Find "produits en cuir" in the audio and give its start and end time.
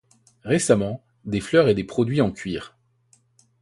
1.83-2.75